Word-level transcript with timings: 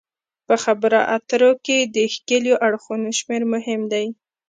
په 0.47 0.55
خبرو 0.63 0.99
اترو 1.15 1.51
کې 1.65 1.77
د 1.95 1.97
ښکیلو 2.13 2.53
اړخونو 2.65 3.07
شمیر 3.19 3.43
مهم 3.53 3.81
دی 3.91 4.05